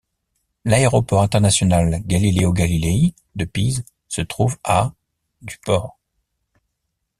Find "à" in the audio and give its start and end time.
4.63-4.93